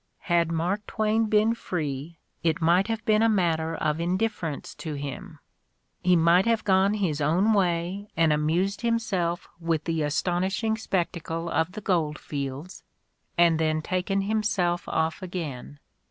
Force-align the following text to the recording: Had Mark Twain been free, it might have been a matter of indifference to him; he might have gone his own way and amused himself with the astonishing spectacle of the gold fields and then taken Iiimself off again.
Had 0.21 0.51
Mark 0.51 0.87
Twain 0.87 1.27
been 1.27 1.53
free, 1.53 2.17
it 2.41 2.59
might 2.59 2.87
have 2.87 3.05
been 3.05 3.21
a 3.21 3.29
matter 3.29 3.75
of 3.75 3.99
indifference 3.99 4.73
to 4.73 4.95
him; 4.95 5.37
he 6.01 6.15
might 6.15 6.47
have 6.47 6.63
gone 6.63 6.95
his 6.95 7.21
own 7.21 7.53
way 7.53 8.07
and 8.17 8.33
amused 8.33 8.81
himself 8.81 9.47
with 9.59 9.83
the 9.83 10.01
astonishing 10.01 10.75
spectacle 10.75 11.47
of 11.51 11.73
the 11.73 11.81
gold 11.81 12.17
fields 12.17 12.81
and 13.37 13.59
then 13.59 13.83
taken 13.83 14.23
Iiimself 14.23 14.85
off 14.87 15.21
again. 15.21 15.77